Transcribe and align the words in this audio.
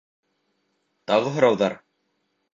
Тағы 1.13 1.35
һорауҙар? 1.37 1.79